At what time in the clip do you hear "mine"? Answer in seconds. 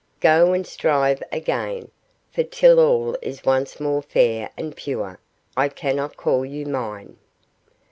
6.65-7.17